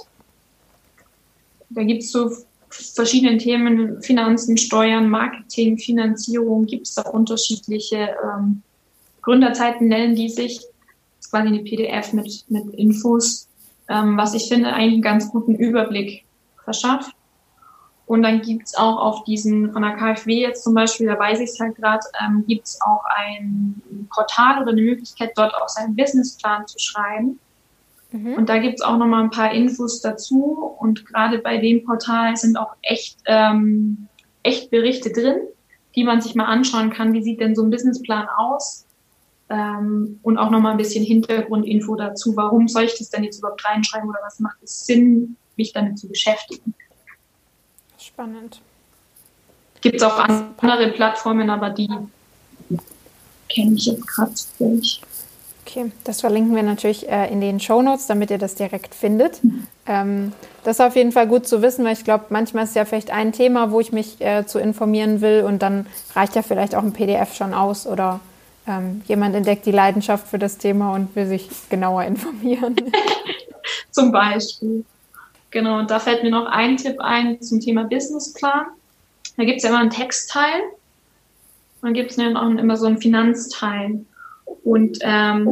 [1.71, 2.31] Da gibt es so
[2.69, 8.63] verschiedenen Themen, Finanzen, Steuern, Marketing, Finanzierung, gibt es da unterschiedliche ähm,
[9.23, 10.59] Gründerzeiten, nennen die sich.
[10.59, 13.49] Das ist quasi eine PDF mit, mit Infos,
[13.89, 16.25] ähm, was ich finde eigentlich einen ganz guten Überblick
[16.63, 17.13] verschafft.
[18.07, 21.51] Und dann gibt's auch auf diesen, von der KfW jetzt zum Beispiel, da weiß ich
[21.51, 23.83] es halt gerade, ähm, gibt's auch ein
[24.15, 27.41] Portal oder eine Möglichkeit, dort auch seinen Businessplan zu schreiben.
[28.17, 28.35] Mhm.
[28.35, 30.75] Und da gibt's auch nochmal ein paar Infos dazu.
[30.79, 34.09] Und gerade bei dem Portal sind auch echt, ähm,
[34.43, 35.37] echt Berichte drin,
[35.95, 37.13] die man sich mal anschauen kann.
[37.13, 38.85] Wie sieht denn so ein Businessplan aus?
[39.49, 42.35] Ähm, und auch nochmal ein bisschen Hintergrundinfo dazu.
[42.37, 45.99] Warum soll ich das denn jetzt überhaupt reinschreiben oder was macht es Sinn, mich damit
[45.99, 46.75] zu beschäftigen?
[47.99, 48.61] Spannend.
[49.83, 51.89] Gibt es auch andere Plattformen, aber die
[53.49, 55.03] kenne ich jetzt gerade nicht.
[55.67, 59.41] Okay, das verlinken wir natürlich äh, in den Show Notes, damit ihr das direkt findet.
[59.87, 62.85] Ähm, das ist auf jeden Fall gut zu wissen, weil ich glaube, manchmal ist ja
[62.85, 66.77] vielleicht ein Thema, wo ich mich äh, zu informieren will und dann reicht ja vielleicht
[66.77, 68.21] auch ein PDF schon aus oder
[68.69, 72.77] ähm, jemand entdeckt die Leidenschaft für das Thema und will sich genauer informieren.
[73.91, 74.85] zum Beispiel.
[75.51, 78.67] Genau, und da fällt mir noch ein Tipp ein zum Thema Businessplan.
[79.37, 80.63] Da gibt es ja immer einen Textteil
[81.81, 84.05] und dann gibt es auch immer so einen Finanzteil.
[84.67, 85.49] Und ähm,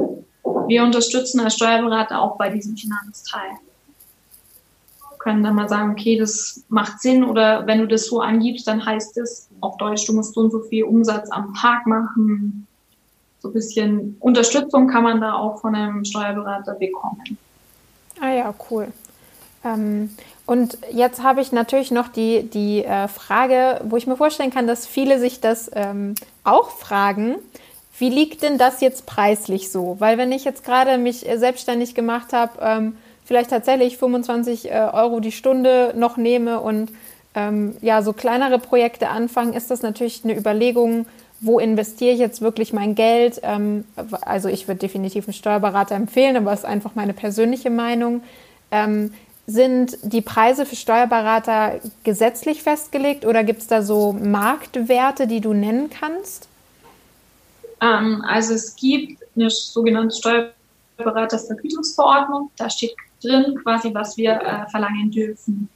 [0.67, 3.51] wir unterstützen als Steuerberater auch bei diesem Finanzteil.
[5.09, 8.67] Wir können dann mal sagen, okay, das macht Sinn oder wenn du das so angibst,
[8.67, 12.67] dann heißt es auf Deutsch, du musst so und so viel Umsatz am Tag machen.
[13.39, 17.39] So ein bisschen Unterstützung kann man da auch von einem Steuerberater bekommen.
[18.21, 18.89] Ah ja, cool.
[19.65, 20.11] Ähm,
[20.45, 24.67] und jetzt habe ich natürlich noch die, die äh, Frage, wo ich mir vorstellen kann,
[24.67, 27.37] dass viele sich das ähm, auch fragen.
[27.99, 29.97] Wie liegt denn das jetzt preislich so?
[30.01, 34.89] Weil wenn ich jetzt gerade mich äh, selbstständig gemacht habe, ähm, vielleicht tatsächlich 25 äh,
[34.93, 36.91] Euro die Stunde noch nehme und
[37.35, 41.07] ähm, ja, so kleinere Projekte anfangen, ist das natürlich eine Überlegung,
[41.41, 43.41] wo investiere ich jetzt wirklich mein Geld?
[43.43, 43.85] Ähm,
[44.23, 48.23] also ich würde definitiv einen Steuerberater empfehlen, aber es ist einfach meine persönliche Meinung.
[48.71, 49.13] Ähm,
[49.47, 55.53] sind die Preise für Steuerberater gesetzlich festgelegt oder gibt es da so Marktwerte, die du
[55.53, 56.49] nennen kannst?
[57.85, 62.51] Ähm, also es gibt eine sogenannte Steuerberatervergütungsverordnung.
[62.57, 65.69] Da steht drin quasi, was wir äh, verlangen dürfen.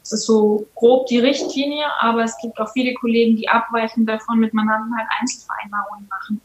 [0.00, 4.40] Das ist so grob die Richtlinie, aber es gibt auch viele Kollegen, die abweichen davon
[4.40, 6.40] mit Mandanten halt Einzelvereinbarungen machen.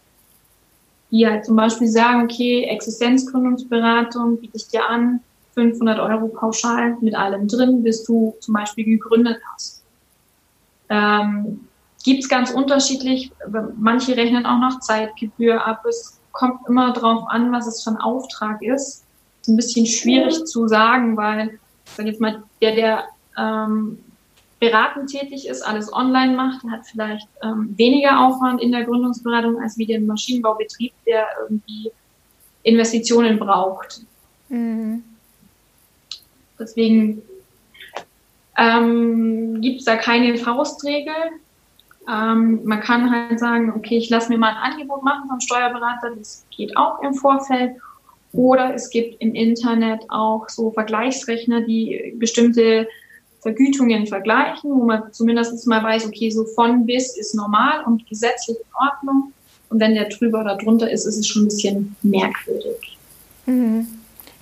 [1.12, 5.22] Die halt zum Beispiel sagen, okay, Existenzgründungsberatung biete ich dir an,
[5.54, 9.84] 500 Euro pauschal mit allem drin, bis du zum Beispiel gegründet hast.
[10.90, 11.68] Ähm,
[12.04, 13.32] Gibt es ganz unterschiedlich.
[13.78, 15.86] Manche rechnen auch noch Zeitgebühr ab.
[15.86, 19.04] Es kommt immer darauf an, was es für ein Auftrag ist.
[19.42, 23.04] Ist ein bisschen schwierig zu sagen, weil, sag jetzt mal, der, der
[23.38, 24.00] ähm,
[24.60, 29.78] beratend tätig ist, alles online macht, hat vielleicht ähm, weniger Aufwand in der Gründungsberatung als
[29.78, 31.92] wie der Maschinenbaubetrieb, der irgendwie
[32.64, 34.02] Investitionen braucht.
[34.48, 35.04] Mhm.
[36.58, 37.22] Deswegen
[38.58, 41.14] ähm, gibt es da keine Faustregel.
[42.10, 46.12] Ähm, man kann halt sagen, okay, ich lasse mir mal ein Angebot machen vom Steuerberater,
[46.18, 47.76] das geht auch im Vorfeld.
[48.34, 52.88] Oder es gibt im Internet auch so Vergleichsrechner, die bestimmte
[53.42, 58.58] Vergütungen vergleichen, wo man zumindest mal weiß, okay, so von bis ist normal und gesetzlich
[58.58, 59.34] in Ordnung.
[59.70, 62.98] Und wenn der drüber oder drunter ist, ist es schon ein bisschen merkwürdig.
[63.46, 63.88] Mhm.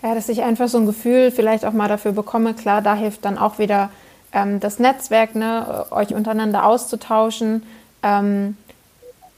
[0.04, 2.54] Ja, dass ich einfach so ein Gefühl vielleicht auch mal dafür bekomme.
[2.54, 3.91] Klar, da hilft dann auch wieder
[4.34, 7.63] ähm, das Netzwerk, ne, euch untereinander auszutauschen.
[8.04, 8.58] Ähm,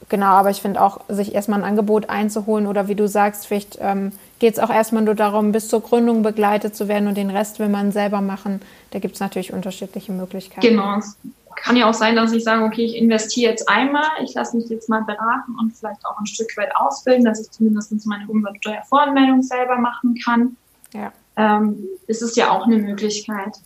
[0.10, 3.78] genau, aber ich finde auch, sich erstmal ein Angebot einzuholen oder wie du sagst, vielleicht
[3.82, 7.30] ähm, geht es auch erstmal nur darum, bis zur Gründung begleitet zu werden und den
[7.30, 8.62] Rest will man selber machen.
[8.92, 10.62] Da gibt es natürlich unterschiedliche Möglichkeiten.
[10.62, 10.98] Genau.
[10.98, 11.18] Es
[11.56, 14.70] kann ja auch sein, dass ich sage, okay, ich investiere jetzt einmal, ich lasse mich
[14.70, 19.42] jetzt mal beraten und vielleicht auch ein Stück weit ausbilden, dass ich zumindest meine Umsatzsteuervoranmeldung
[19.42, 20.58] selber machen kann.
[20.94, 21.12] Ja.
[21.36, 23.58] Ähm, ist ja auch eine Möglichkeit.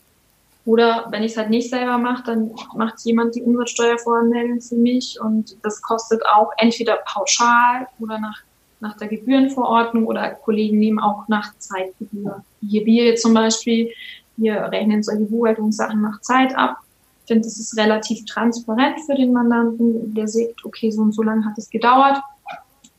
[0.68, 5.18] Oder wenn ich es halt nicht selber mache, dann macht jemand die Umsatzsteuervoranmeldung für mich
[5.22, 8.44] und das kostet auch entweder pauschal oder nach
[8.80, 12.44] nach der Gebührenverordnung oder Kollegen nehmen auch nach Zeitgebühr.
[12.62, 13.92] Hier wir jetzt zum Beispiel,
[14.36, 16.78] wir rechnen solche Buchhaltungssachen nach Zeit ab.
[17.22, 20.14] Ich finde, das ist relativ transparent für den Mandanten.
[20.14, 22.20] Der sieht, okay, so und so lange hat es gedauert.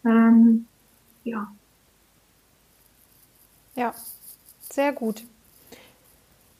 [0.04, 0.66] Ähm,
[1.22, 1.46] ja.
[3.76, 3.94] Ja,
[4.68, 5.22] sehr gut.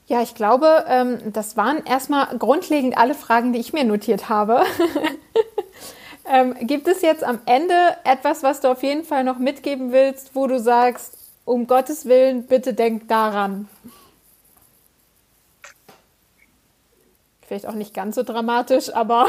[0.09, 4.63] Ja, ich glaube, ähm, das waren erstmal grundlegend alle Fragen, die ich mir notiert habe.
[6.31, 10.35] Ähm, gibt es jetzt am Ende etwas, was du auf jeden Fall noch mitgeben willst,
[10.35, 11.17] wo du sagst,
[11.47, 13.67] um Gottes Willen, bitte denk daran?
[17.47, 19.27] Vielleicht auch nicht ganz so dramatisch, aber.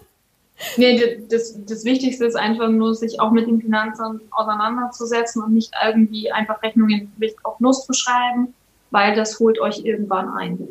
[0.78, 5.74] nee, das, das Wichtigste ist einfach nur, sich auch mit den Finanzen auseinanderzusetzen und nicht
[5.84, 7.12] irgendwie einfach Rechnungen
[7.42, 8.54] auf Nuss zu schreiben,
[8.94, 10.68] weil das holt euch irgendwann ein.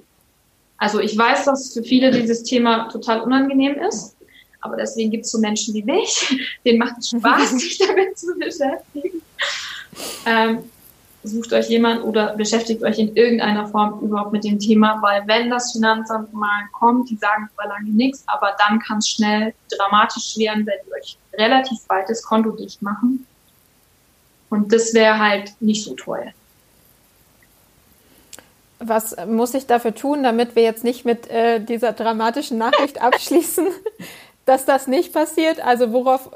[0.78, 4.16] Also ich weiß, dass für viele dieses Thema total unangenehm ist.
[4.62, 6.34] Aber deswegen gibt es so Menschen wie mich,
[6.66, 9.22] denen macht es Spaß, sich damit zu beschäftigen.
[10.26, 10.60] Ähm,
[11.26, 15.50] sucht euch jemand oder beschäftigt euch in irgendeiner Form überhaupt mit dem Thema, weil wenn
[15.50, 20.38] das Finanzamt mal kommt, die sagen zwar lange nichts, aber dann kann es schnell dramatisch
[20.38, 23.28] werden, wenn die euch relativ bald das Konto dicht machen.
[24.50, 26.34] Und das wäre halt nicht so toll.
[28.86, 33.68] Was muss ich dafür tun, damit wir jetzt nicht mit äh, dieser dramatischen Nachricht abschließen?
[34.46, 35.66] dass das nicht passiert.
[35.66, 36.30] Also worauf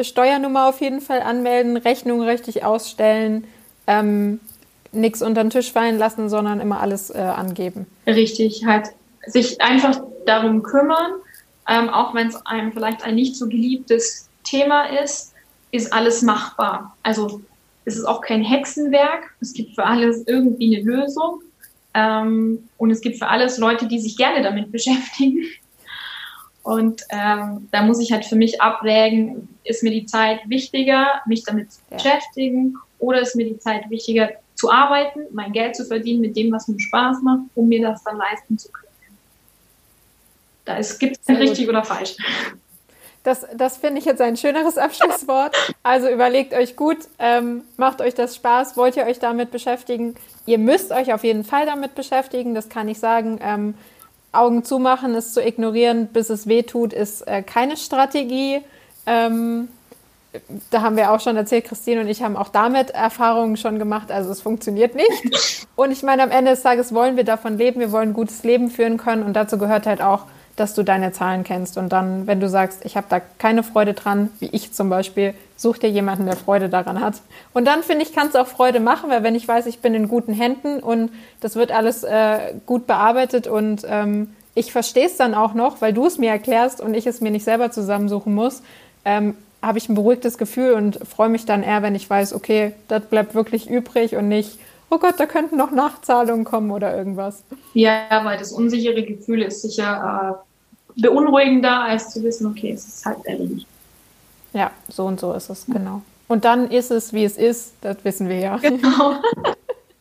[0.00, 3.44] Steuernummer auf jeden Fall anmelden, Rechnung richtig ausstellen,
[3.86, 4.40] ähm,
[4.92, 7.86] nichts unter den Tisch fallen lassen, sondern immer alles äh, angeben.
[8.06, 8.88] Richtig, halt
[9.26, 11.12] sich einfach darum kümmern,
[11.68, 15.34] ähm, auch wenn es einem vielleicht ein nicht so geliebtes Thema ist,
[15.70, 16.96] ist alles machbar.
[17.02, 17.40] Also
[17.84, 19.34] es ist auch kein Hexenwerk.
[19.40, 21.42] Es gibt für alles irgendwie eine Lösung.
[21.94, 25.44] Ähm, und es gibt für alles Leute, die sich gerne damit beschäftigen.
[26.62, 31.44] Und ähm, da muss ich halt für mich abwägen, ist mir die Zeit wichtiger, mich
[31.44, 36.20] damit zu beschäftigen, oder ist mir die Zeit wichtiger, zu arbeiten, mein Geld zu verdienen
[36.20, 38.88] mit dem, was mir Spaß macht, um mir das dann leisten zu können.
[40.64, 42.16] Da gibt es kein richtig oder falsch.
[43.22, 45.54] Das, das finde ich jetzt ein schöneres Abschlusswort.
[45.82, 50.14] Also überlegt euch gut, ähm, macht euch das Spaß, wollt ihr euch damit beschäftigen?
[50.46, 53.38] Ihr müsst euch auf jeden Fall damit beschäftigen, das kann ich sagen.
[53.42, 53.74] Ähm,
[54.30, 58.60] Augen zumachen, es zu ignorieren, bis es weh tut, ist äh, keine Strategie.
[59.06, 59.68] Ähm,
[60.70, 64.12] da haben wir auch schon erzählt, Christine und ich haben auch damit Erfahrungen schon gemacht.
[64.12, 65.66] Also es funktioniert nicht.
[65.76, 68.42] Und ich meine, am Ende des Tages wollen wir davon leben, wir wollen ein gutes
[68.42, 69.22] Leben führen können.
[69.22, 70.24] Und dazu gehört halt auch,
[70.60, 71.78] dass du deine Zahlen kennst.
[71.78, 75.34] Und dann, wenn du sagst, ich habe da keine Freude dran, wie ich zum Beispiel,
[75.56, 77.14] such dir jemanden, der Freude daran hat.
[77.52, 79.94] Und dann finde ich, kann es auch Freude machen, weil wenn ich weiß, ich bin
[79.94, 85.16] in guten Händen und das wird alles äh, gut bearbeitet und ähm, ich verstehe es
[85.16, 88.34] dann auch noch, weil du es mir erklärst und ich es mir nicht selber zusammensuchen
[88.34, 88.62] muss,
[89.04, 92.72] ähm, habe ich ein beruhigtes Gefühl und freue mich dann eher, wenn ich weiß, okay,
[92.86, 94.58] das bleibt wirklich übrig und nicht,
[94.90, 97.42] oh Gott, da könnten noch Nachzahlungen kommen oder irgendwas.
[97.74, 100.47] Ja, weil das unsichere Gefühl ist sicher äh,
[101.00, 103.66] beunruhigender, als zu wissen, okay, es ist halt erledigt.
[104.52, 106.02] Ja, so und so ist es, genau.
[106.26, 108.56] Und dann ist es, wie es ist, das wissen wir ja.
[108.56, 109.16] Genau.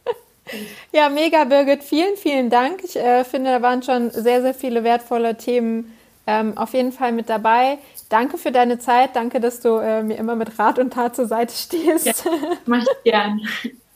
[0.92, 1.84] ja, mega, Birgit.
[1.84, 2.84] Vielen, vielen Dank.
[2.84, 5.94] Ich äh, finde, da waren schon sehr, sehr viele wertvolle Themen
[6.26, 7.78] ähm, auf jeden Fall mit dabei.
[8.10, 9.16] Danke für deine Zeit.
[9.16, 12.06] Danke, dass du äh, mir immer mit Rat und Tat zur Seite stehst.
[12.06, 12.32] Ja,
[12.66, 13.42] mach ich gern.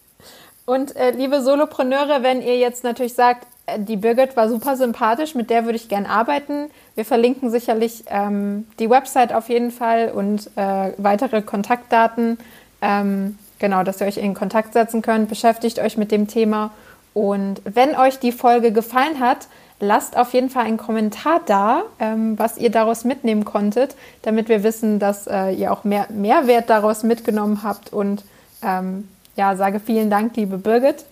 [0.72, 5.36] Und äh, liebe Solopreneure, wenn ihr jetzt natürlich sagt, äh, die Birgit war super sympathisch,
[5.36, 6.70] mit der würde ich gern arbeiten.
[6.96, 12.38] Wir verlinken sicherlich ähm, die Website auf jeden Fall und äh, weitere Kontaktdaten.
[12.82, 15.28] Ähm, genau, dass ihr euch in Kontakt setzen könnt.
[15.28, 16.72] Beschäftigt euch mit dem Thema.
[17.14, 19.50] Und wenn euch die Folge gefallen hat,
[19.82, 24.64] lasst auf jeden Fall einen Kommentar da, ähm, was ihr daraus mitnehmen konntet, damit wir
[24.64, 27.92] wissen, dass äh, ihr auch mehr Mehrwert daraus mitgenommen habt.
[27.92, 28.24] Und
[28.64, 31.06] ähm, ja, sage vielen Dank, liebe Birgit.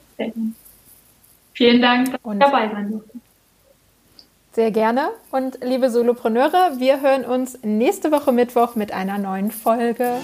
[1.54, 3.12] Vielen Dank, dass ich dabei sein durfte.
[4.54, 5.10] Sehr gerne.
[5.32, 10.16] Und liebe Solopreneure, wir hören uns nächste Woche Mittwoch mit einer neuen Folge.